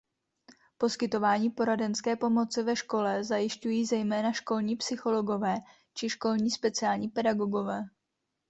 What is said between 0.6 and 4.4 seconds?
Poskytování poradenské pomoci ve škole zajišťují zejména